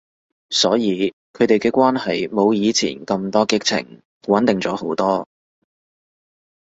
[0.49, 5.27] 所以佢哋嘅關係冇以前咁多激情，穩定咗好多